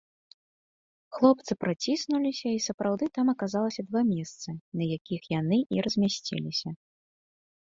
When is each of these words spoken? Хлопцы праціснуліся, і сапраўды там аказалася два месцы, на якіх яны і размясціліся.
Хлопцы 1.17 1.51
праціснуліся, 1.63 2.47
і 2.57 2.63
сапраўды 2.67 3.05
там 3.17 3.27
аказалася 3.35 3.81
два 3.91 4.01
месцы, 4.13 4.49
на 4.81 4.89
якіх 4.97 5.21
яны 5.39 5.57
і 5.77 5.89
размясціліся. 5.89 6.69